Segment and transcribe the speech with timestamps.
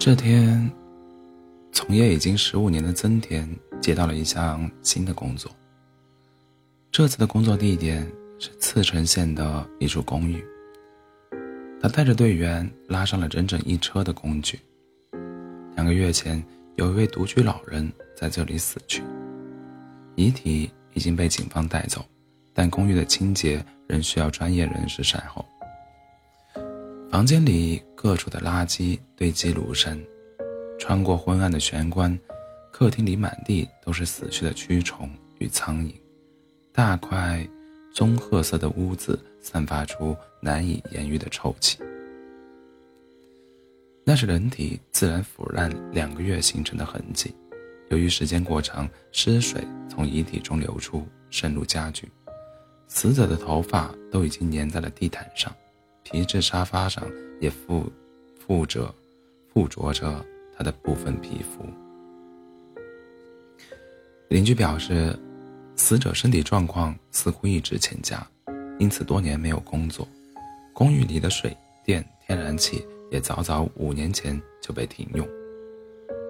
[0.00, 0.72] 这天，
[1.72, 3.46] 从业已经十五年的曾田
[3.82, 5.52] 接到了一项新的工作。
[6.90, 10.42] 这次的工作地点是茨城县的一处公寓。
[11.82, 14.58] 他带着队员拉上了整整一车的工具。
[15.76, 16.42] 两个月前，
[16.76, 19.02] 有一位独居老人在这里死去，
[20.16, 22.02] 遗体已经被警方带走，
[22.54, 25.44] 但公寓的清洁仍需要专业人士善后。
[27.10, 30.02] 房间里各处的垃圾堆积如山，
[30.78, 32.18] 穿过昏暗的玄关，
[32.72, 35.92] 客厅里满地都是死去的蛆虫与苍蝇。
[36.72, 37.46] 大块
[37.92, 41.78] 棕褐色的屋子散发出难以言喻的臭气，
[44.02, 47.34] 那是人体自然腐烂两个月形成的痕迹。
[47.90, 52.08] 由于时间过长，湿水从遗体中流出，渗入家具。
[52.88, 55.54] 死者的头发都已经粘在了地毯上，
[56.02, 57.04] 皮质沙发上
[57.40, 57.90] 也附
[58.38, 58.94] 附着
[59.52, 60.24] 附着着
[60.56, 61.64] 他的部分皮肤。
[64.28, 65.18] 邻居表示。
[65.76, 68.24] 死者身体状况似乎一直欠佳，
[68.78, 70.06] 因此多年没有工作。
[70.74, 75.26] 公寓里的水电、天然气也早早五年前就被停用。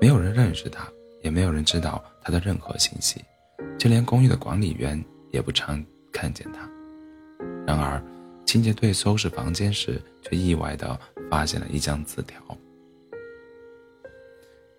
[0.01, 0.87] 没有人认识他，
[1.21, 3.21] 也没有人知道他的任何信息，
[3.77, 6.71] 就连公寓的管理员也不常看见他。
[7.67, 8.01] 然而，
[8.51, 10.99] 清洁队收拾房间时，却意外地
[11.31, 12.43] 发现了一张字条，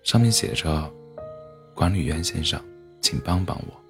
[0.03, 0.93] 上面写着
[1.73, 2.61] ：“管理员先生，
[2.99, 3.81] 请帮帮我。”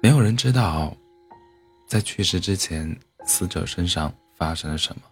[0.00, 0.96] 没有人知道，
[1.86, 5.02] 在去世之前，死者身上发生了什么。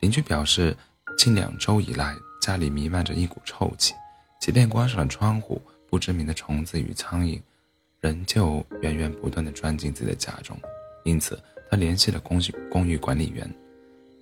[0.00, 0.74] 邻居表示，
[1.18, 3.92] 近两周以来，家里弥漫着一股臭气，
[4.40, 7.38] 即便关上了窗户，不知名的虫子与苍蝇，
[8.06, 10.56] 仍旧源源不断地钻进自己的家中。
[11.04, 13.52] 因此，他联系了公寓公寓管理员，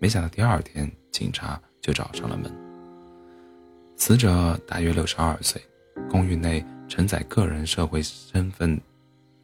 [0.00, 2.50] 没想到第二天，警察就找上了门。
[3.96, 5.60] 死者大约六十二岁，
[6.10, 8.80] 公寓内承载个人社会身份。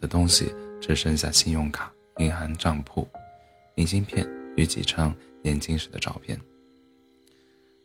[0.00, 0.50] 的东西
[0.81, 3.06] 只剩下信用卡、银行账簿、
[3.75, 4.26] 明信片
[4.56, 6.41] 与几张年轻时的照片。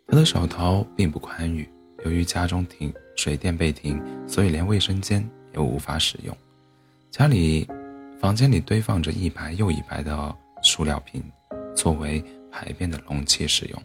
[0.07, 1.67] 他的手头并不宽裕，
[2.05, 6.33] 由于家中停水电被停，所以连卫生间也无法使用。
[7.17, 7.65] 家里
[8.19, 11.23] 房间里堆放着一排又一排的塑料瓶，
[11.73, 12.21] 作为
[12.51, 13.83] 排便的容器使用。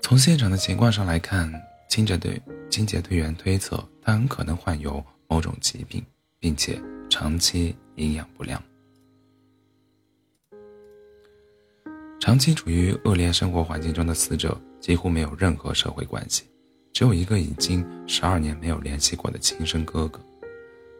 [0.00, 1.52] 从现场的情况上来看，
[1.90, 2.40] 清洁队
[2.70, 5.04] 清洁队员推测他很可能患有。
[5.28, 6.02] 某种疾病，
[6.38, 6.80] 并且
[7.10, 8.62] 长期营养不良，
[12.18, 16.44] 长期处于恶劣生活环境中的死者几乎没有任何社会关系，
[16.94, 20.18] 只有一个已经十二年没有联系过的亲生哥哥。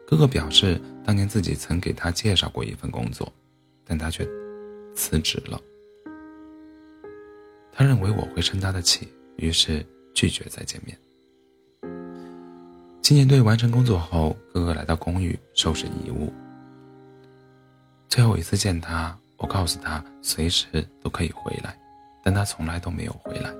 [0.09, 3.29] 哥哥表示，当年自己曾给他介绍过一份工作，
[3.83, 4.25] 但他却
[4.95, 5.59] 辞职了。
[7.73, 9.85] 他认为我会生他的气，于是
[10.15, 10.97] 拒绝再见面。
[13.01, 16.31] 青年队完成工作后，哥哥来到公寓收拾遗物。
[18.07, 20.65] 最后一次见他，我告诉他随时
[21.01, 21.77] 都可以回来，
[22.23, 23.53] 但他从来都没有回来，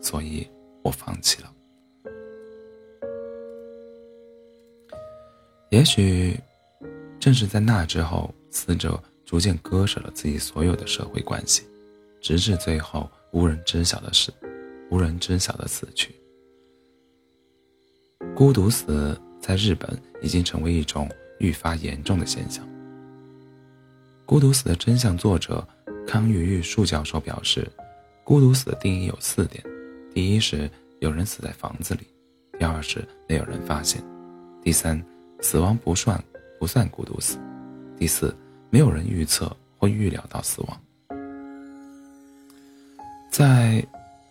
[0.00, 0.48] 所以
[0.82, 1.52] 我放弃了。
[5.70, 6.36] 也许，
[7.20, 11.62] 正是在那之后，死者逐渐割舍了自己所有的社会关系，
[12.20, 14.32] 直至最后无人知晓的事，
[14.90, 16.12] 无人知晓的死去。
[18.34, 19.88] 孤独死在日本
[20.20, 21.08] 已经成为一种
[21.38, 22.68] 愈发严重的现象。
[24.26, 25.64] 孤独死的真相作者
[26.04, 27.64] 康玉玉树教授表示，
[28.24, 29.64] 孤独死的定义有四点：
[30.12, 32.00] 第一是有人死在房子里；
[32.58, 34.02] 第二是没有人发现；
[34.64, 35.00] 第三，
[35.40, 36.22] 死亡不算
[36.58, 37.36] 不算孤独死；
[37.98, 38.34] 第四，
[38.68, 40.80] 没有人预测或预料到死亡。
[43.30, 43.84] 在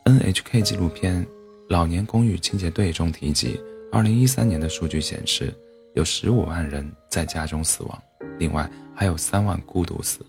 [0.05, 1.25] NHK 纪录片
[1.69, 3.59] 《老年公寓清洁队》中提及。
[3.91, 5.51] 二零一三年的数据显示，
[5.95, 8.03] 有十五万人在家中死亡，
[8.38, 10.19] 另外还有三万孤独死，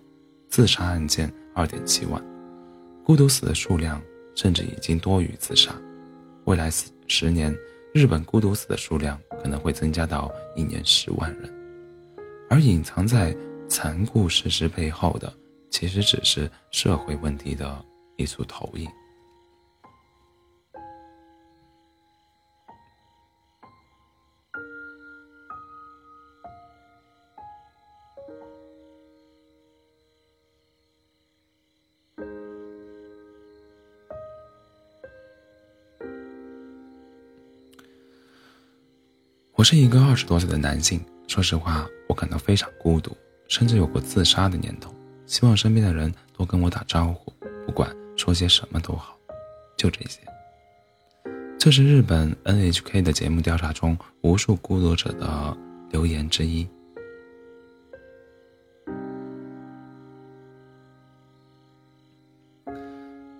[0.48, 2.24] 自杀案件二点七万，
[3.04, 4.00] 孤独死的数量
[4.34, 5.74] 甚至已经多于自杀。
[6.44, 7.54] 未来十十年，
[7.92, 11.52] 日本孤独死的数量可能会增加到一年十万人，
[12.48, 13.36] 而隐藏在
[13.68, 15.32] 残酷事实背后的，
[15.70, 17.84] 其实只是社会问题的
[18.16, 18.88] 一组投影。
[39.60, 40.98] 我是一个二十多岁的男性，
[41.28, 43.14] 说实话，我感到非常孤独，
[43.46, 44.90] 甚至有过自杀的念头。
[45.26, 47.30] 希望身边的人多跟我打招呼，
[47.66, 49.14] 不管说些什么都好，
[49.76, 50.18] 就这些。
[51.58, 55.54] 这是日本 NHK 的节目调查中无数孤独者的
[55.90, 56.66] 留言之一。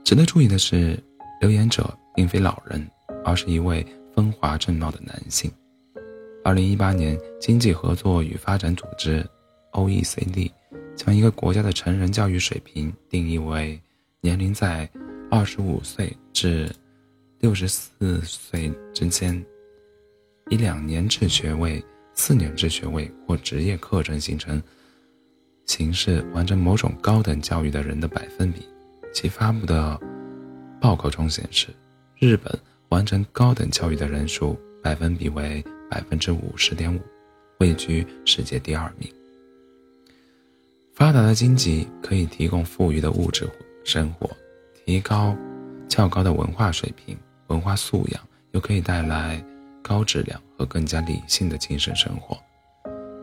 [0.05, 1.03] 值得注意的是，
[1.41, 2.87] 留言者并非老人，
[3.25, 5.51] 而是一位风华正茂的男性。
[6.43, 9.25] 二零一八年，经济合作与发展组织
[9.73, 10.51] （OECD）
[10.97, 13.79] 将一个国家的成人教育水平定义为
[14.23, 14.89] 年龄在
[15.31, 16.71] 二十五岁至
[17.41, 19.45] 六十四岁之间，
[20.49, 21.83] 以两年制学位、
[22.15, 24.61] 四年制学位或职业课程形成
[25.67, 28.67] 形式完成某种高等教育的人的百分比。
[29.13, 30.01] 其发布的
[30.81, 31.69] 报告中显示，
[32.19, 32.59] 日本
[32.89, 35.63] 完成高等教育的人数百分比为。
[35.91, 37.01] 百分之五十点五，
[37.59, 39.13] 位居世界第二名。
[40.95, 43.51] 发达的经济可以提供富裕的物质
[43.85, 44.31] 生活，
[44.85, 45.37] 提高
[45.89, 49.45] 较高的文化水平、文化素养，又可以带来
[49.83, 52.39] 高质量和更加理性的精神生活。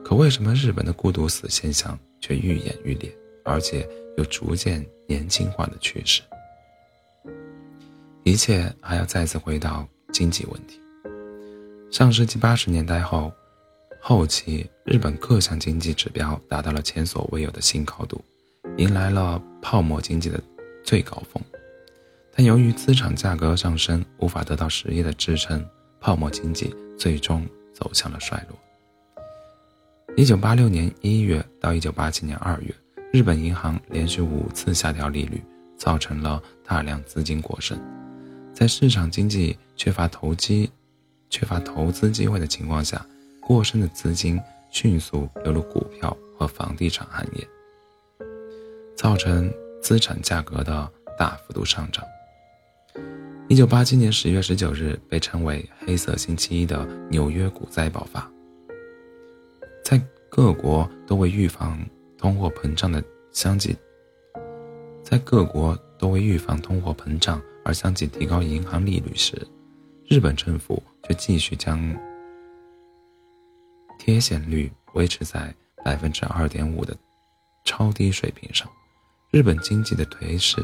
[0.03, 3.15] 可为什么日本的孤独死现象却愈演愈烈，
[3.45, 3.87] 而且
[4.17, 6.21] 有逐渐年轻化的趋势？
[8.23, 10.81] 一切还要再次回到经济问题。
[11.89, 13.31] 上世纪八十年代后
[14.01, 18.21] 后期，日本各项经济指标达到了前所未有的新高度，
[18.77, 20.39] 迎来了泡沫经济的
[20.83, 21.41] 最高峰。
[22.35, 25.65] 但由于资产价格上升无法得到实业的支撑，
[25.99, 28.57] 泡沫经济最终走向了衰落。
[30.17, 32.73] 一九八六年一月到一九八七年二月，
[33.13, 35.41] 日本银行连续五次下调利率，
[35.77, 37.79] 造成了大量资金过剩，
[38.53, 40.69] 在市场经济缺乏投机。
[41.29, 43.05] 缺乏投资机会的情况下，
[43.41, 44.39] 过剩的资金
[44.69, 47.47] 迅速流入股票和房地产行业，
[48.95, 49.51] 造成
[49.81, 52.03] 资产价格的大幅度上涨。
[53.49, 58.29] 一九八七年十月十九日，被称为“黑色星期一”的纽约股灾爆发，
[59.85, 61.79] 在各国都为预防
[62.17, 63.01] 通货膨胀的
[63.31, 63.75] 相继，
[65.01, 69.47] 在各国都为预防通货膨胀而相继提高银行利率时，
[70.07, 70.81] 日本政府。
[71.07, 71.79] 却继续将
[73.97, 75.55] 贴现率维持在
[75.85, 76.93] 百分之二点五的
[77.63, 78.69] 超低水平上，
[79.31, 80.61] 日本经济的颓势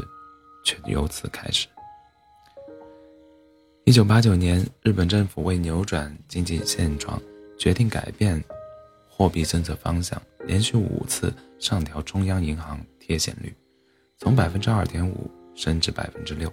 [0.65, 1.69] 却由此开始。
[3.85, 7.21] 一九八九年，日本政府为扭转经济现状，
[7.57, 8.43] 决定改变
[9.07, 13.55] 货币政策方向，连续五次上调中央银行贴现率，
[14.17, 16.51] 从百分之二点五升至百分之六。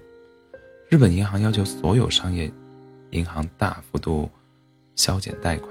[0.88, 2.52] 日本银行要求所有商业。
[3.10, 4.30] 银行大幅度
[4.96, 5.68] 削减贷款，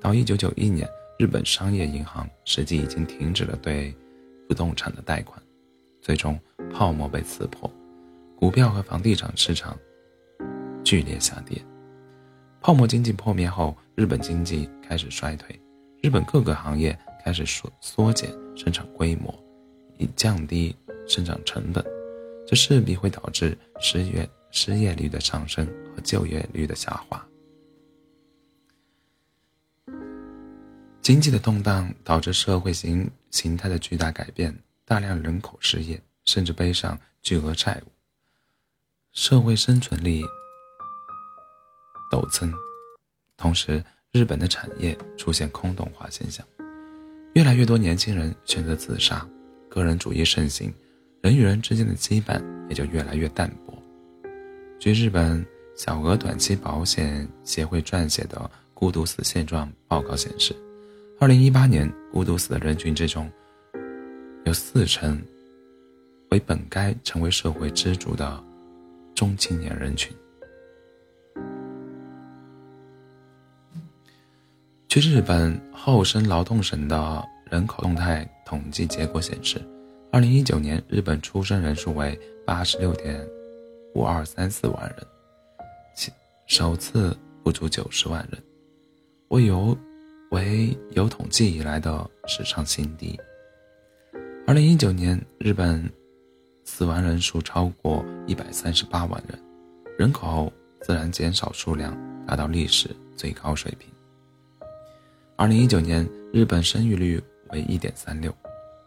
[0.00, 0.88] 到一九九一年，
[1.18, 3.94] 日本商业银行实际已经停止了对
[4.48, 5.40] 不动产的贷款，
[6.02, 6.38] 最终
[6.72, 7.70] 泡沫被刺破，
[8.38, 9.76] 股票和房地产市场
[10.84, 11.60] 剧烈下跌。
[12.60, 15.58] 泡沫经济破灭后，日本经济开始衰退，
[16.02, 19.32] 日本各个行业开始缩缩减生产规模，
[19.98, 20.76] 以降低
[21.06, 21.84] 生产成本，
[22.46, 24.28] 这势必会导致失业。
[24.58, 27.22] 失业率的上升和就业率的下滑，
[31.02, 37.92] 经济的动荡导致社会形形态的巨大改变，大量人口失业，甚至背上巨额债务，
[39.12, 40.24] 社会生存力
[42.10, 42.50] 陡增。
[43.36, 46.44] 同时，日本的产业出现空洞化现象，
[47.34, 49.28] 越来越多年轻人选择自杀，
[49.68, 50.72] 个人主义盛行，
[51.20, 53.65] 人与人之间的羁绊也就越来越淡薄。
[54.78, 58.36] 据日本小额短期保险协会撰写的
[58.74, 60.54] 《孤独死现状报告》显示
[61.18, 63.30] ，2018年孤独死的人群之中，
[64.44, 65.20] 有四成
[66.30, 68.42] 为本该成为社会支柱的
[69.14, 70.14] 中青年人群。
[74.88, 79.60] 据日本厚生劳动省的人口动态统计结果显示
[80.12, 83.35] ，2019年日本出生人数为86点。
[83.96, 85.06] 五二三四万人，
[85.94, 86.12] 其
[86.46, 88.38] 首次不足九十万人，
[89.28, 89.74] 为有
[90.32, 93.18] 为有统计以来的史上新低。
[94.46, 95.90] 二零一九年，日本
[96.62, 99.42] 死亡人数超过一百三十八万人，
[99.98, 103.90] 人口自然减少数量达到历史最高水平。
[105.36, 107.18] 二零一九年，日本生育率
[107.50, 108.30] 为一点三六，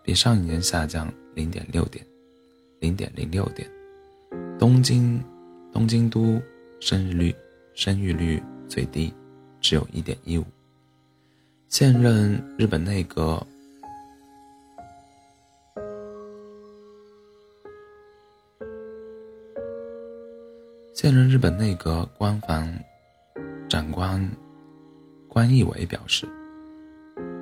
[0.04, 2.06] 比上一年下降零点六点，
[2.80, 3.68] 零点零六点。
[4.60, 5.24] 东京，
[5.72, 6.38] 东京都
[6.82, 7.34] 生育率
[7.74, 9.14] 生育率最低，
[9.62, 10.44] 只有一点一五。
[11.70, 13.42] 现任日本内阁
[20.94, 22.68] 现任日本内阁官房
[23.70, 24.30] 长官
[25.30, 26.28] 关义伟表示，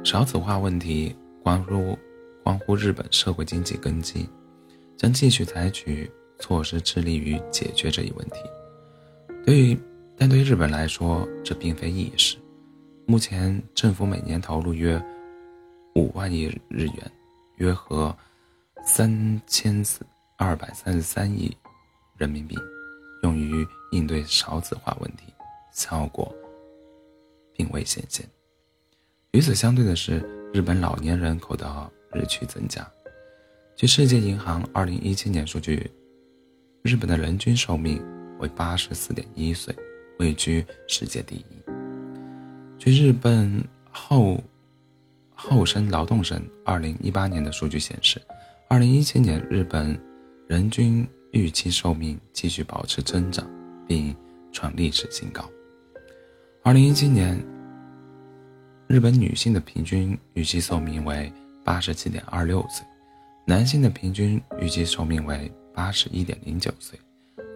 [0.03, 1.97] 少子化问题关乎
[2.43, 4.29] 关乎日本社会经济根基，
[4.95, 6.07] 将继续采取
[6.39, 8.39] 措施致力于解决这一问题。
[9.45, 9.79] 对于，
[10.17, 12.37] 但对日本来说，这并非易事。
[13.05, 15.01] 目前，政府每年投入约
[15.95, 17.11] 五万亿日元，
[17.57, 18.15] 约合
[18.83, 20.05] 三千四
[20.37, 21.55] 二百三十三亿
[22.17, 22.57] 人民币。
[23.23, 25.23] 用于应对少子化问题，
[25.71, 26.31] 效果
[27.55, 28.23] 并未显现。
[29.31, 30.19] 与此相对的是，
[30.53, 32.87] 日本老年人口的日趋增加。
[33.75, 35.89] 据世界银行二零一七年数据，
[36.83, 38.01] 日本的人均寿命
[38.39, 39.75] 为八十四点一岁，
[40.19, 41.45] 位居世界第一。
[42.77, 44.41] 据日本厚
[45.35, 48.21] 厚生劳动省二零一八年的数据显示，
[48.67, 49.99] 二零一七年日本
[50.47, 51.07] 人均。
[51.33, 53.45] 预期寿命继续保持增长，
[53.85, 54.15] 并
[54.51, 55.47] 创历史新高。
[56.63, 57.37] 二零一七年，
[58.87, 61.31] 日本女性的平均预期寿命为
[61.65, 62.83] 八十七点二六岁，
[63.45, 66.99] 男性的平均预期寿命为八十一点零九岁，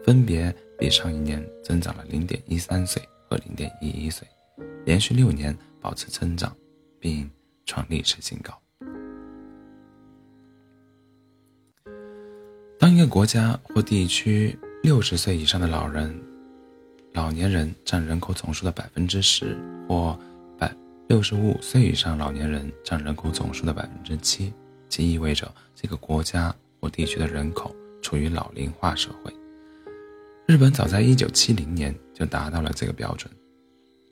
[0.05, 4.27] 分别比上一年增长了零点一三岁和零点一一岁，
[4.85, 6.55] 连续六年保持增长，
[6.99, 7.27] 并
[7.65, 8.55] 创历史新高。
[12.77, 16.15] 当一个国家或地区六十岁以上的老人、
[17.13, 19.57] 老年人占人口总数的百分之十，
[19.89, 20.15] 或
[20.59, 20.71] 百
[21.07, 24.53] 六十五岁以上老年人占人口总数的百分之七，
[24.87, 29.31] 即意味着这个国家或地区的人口处于老龄化社会。
[30.47, 33.31] 日本早在一九七零年就达到了这个标准。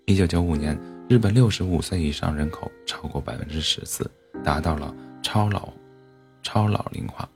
[0.05, 4.09] 一九九五年，日本六十五岁以上人口超过百分之十四，
[4.43, 5.69] 达到了超老、
[6.41, 7.29] 超老龄化。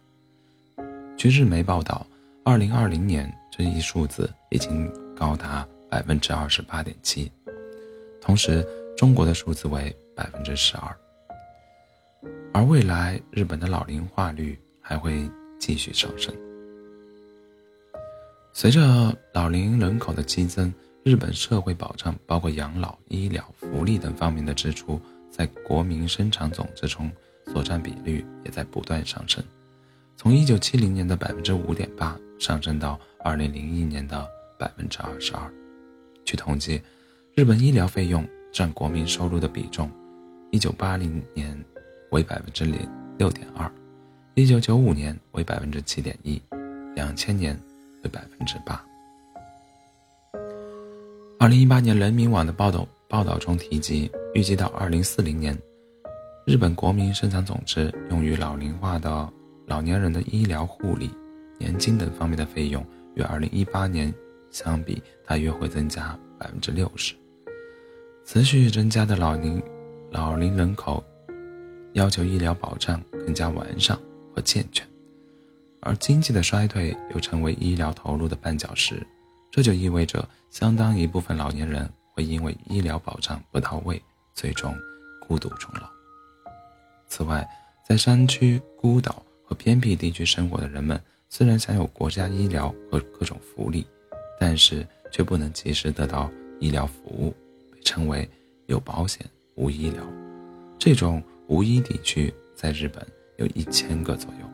[1.17, 2.05] 据日媒报道，
[2.43, 7.31] 二零二零年这一数字已经高达百分之二十八点七，
[8.19, 8.65] 同时
[8.98, 10.98] 中国的数字为百分之十二，
[12.53, 15.29] 而未来日本的老龄化率还会
[15.60, 16.33] 继续上升。
[18.55, 20.72] 随着老龄人口的激增，
[21.03, 27.12] 日本社会保障包括养老、医疗、福利等方面的支出，在国民生产总值中
[27.48, 29.43] 所占比率也在不断上升。
[30.15, 34.24] 从一九七零年的百分之五点八上升到二零零一年的
[34.60, 35.51] 百分之二十二。
[36.24, 36.79] 据统计，
[37.33, 39.89] 日本医疗费用占国民收入的比重，
[40.51, 41.60] 一九八零年
[42.12, 43.69] 为百分之零六点二，
[44.36, 46.39] 一九九五年为百分之七点一，
[46.95, 47.60] 两千年
[48.03, 48.83] 为百分之八。
[51.39, 55.57] 二零一八年人民网的报道报道中提及，预计到二零四零年，
[56.45, 59.31] 日本国民生产总值用于老龄化的。
[59.65, 61.10] 老年人的医疗护理、
[61.57, 64.13] 年金等方面的费用与2018年
[64.51, 67.15] 相比，大约会增加百分之六十。
[68.25, 69.63] 持续增加的老龄
[70.12, 71.01] 老龄人口，
[71.93, 73.98] 要求医疗保障更加完善
[74.36, 74.86] 和健全，
[75.84, 79.06] 而经济的衰退又成为医疗投入的绊脚石。
[79.52, 84.02] 这就意味着，相当一部分老年人会因为医疗保障不到位，
[84.34, 84.75] 最终
[85.28, 85.88] 孤独终老。
[87.08, 87.48] 此外，
[87.88, 89.54] 在山区、孤岛和。
[89.56, 91.00] 偏僻地区生活的人们
[91.30, 93.86] 虽然享有国家医疗和各种福利，
[94.40, 96.28] 但是却不能及时得到
[96.60, 97.30] 医疗服务，
[97.72, 98.28] 被称为
[98.66, 99.24] “有保险
[99.54, 100.04] 无医疗”。
[100.80, 103.06] 这种无医地区在日本
[103.38, 104.52] 有一千个左右。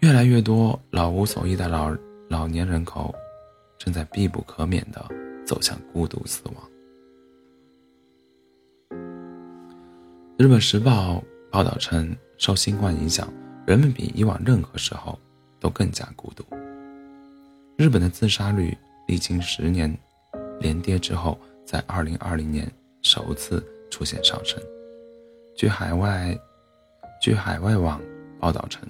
[0.00, 1.96] 越来越多老无所依的老
[2.28, 3.14] 老年人口，
[3.78, 5.04] 正在必不可免地
[5.46, 6.70] 走向孤独死亡。
[10.38, 12.16] 日本时报报道称。
[12.38, 13.32] 受新冠影响，
[13.66, 15.18] 人们比以往任何时候
[15.58, 16.44] 都更加孤独。
[17.78, 18.76] 日本的自杀率
[19.08, 19.90] 历经十年
[20.60, 24.62] 连跌之后，在2020年首次出现上升。
[25.56, 26.38] 据海外
[27.22, 27.98] 据海外网
[28.38, 28.86] 报道称，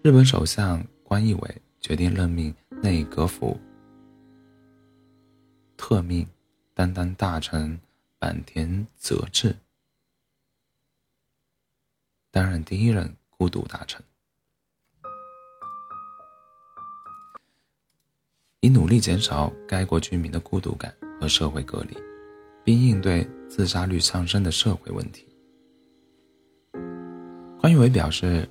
[0.00, 3.58] 日本首相关义伟决定任命内阁府
[5.76, 6.24] 特命
[6.72, 7.78] 担当大臣
[8.20, 9.54] 坂田泽治。
[12.30, 14.00] 担任第一任孤独大臣，
[18.60, 21.96] 以努力减少该国居民的孤独感和社会隔离，
[22.62, 25.26] 并应对自杀率上升的社会问题。
[27.60, 28.48] 关于伟表示，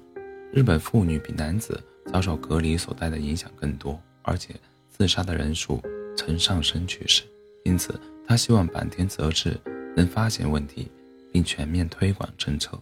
[0.52, 1.80] 日本妇女比男子
[2.12, 4.56] 遭受隔离所带的影响更多，而且
[4.90, 5.82] 自杀的人数
[6.16, 7.24] 呈上升趋势，
[7.64, 9.60] 因此他希望坂田泽治
[9.96, 10.90] 能发现问题，
[11.32, 12.80] 并全面推广政策。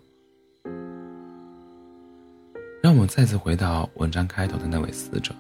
[2.82, 5.34] 让我们再次回到文章开头的那位死者，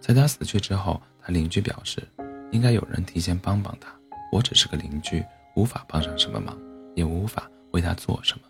[0.00, 2.00] 在他死去之后，他邻居表示，
[2.52, 3.92] 应该有人提前帮帮他。
[4.30, 5.24] 我只是个邻居，
[5.56, 6.56] 无法帮上什么忙，
[6.94, 8.44] 也无法为他做什么。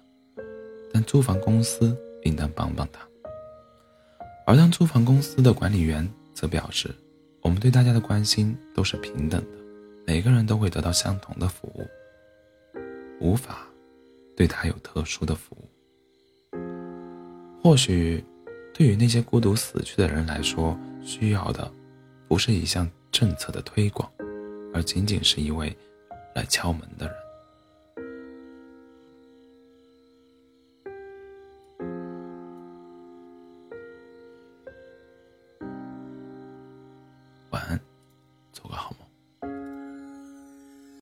[0.92, 1.96] 但租房公司
[2.28, 3.00] 应当帮帮他。
[4.46, 6.94] 而当租房公司的管理员则表示，
[7.42, 9.58] 我们对大家的关心都是平等的，
[10.06, 11.86] 每个人都会得到相同的服务，
[13.20, 13.66] 无法
[14.36, 15.68] 对他有特殊的服务。
[17.62, 18.24] 或许，
[18.72, 21.70] 对于那些孤独死去的人来说，需要的
[22.28, 24.10] 不是一项政策的推广，
[24.72, 25.76] 而仅仅是一位
[26.34, 27.16] 来敲门的人。